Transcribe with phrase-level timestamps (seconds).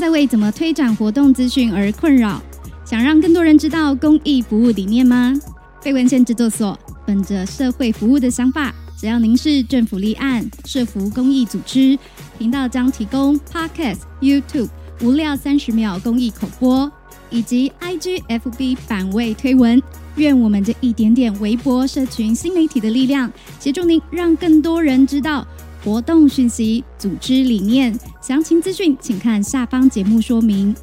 [0.00, 2.40] 在为怎么推展活动资讯而困扰，
[2.86, 5.34] 想让更多人知道公益服务理念吗？
[5.82, 11.98] 非文献制作所本着社会服务的想法，只要您是政府立案、社服公益组织，
[12.38, 14.70] 频道将提供 Podcast、YouTube
[15.02, 16.90] 无料三十秒公益口播，
[17.28, 19.82] 以及 IG、FB 版位推文。
[20.16, 25.46] 愿我们这一点点微博社群新媒体的力量，协助您让更多人知道
[25.82, 27.98] 活动讯息、组织理念。
[28.20, 30.74] 详情资讯，请看下方节目说明。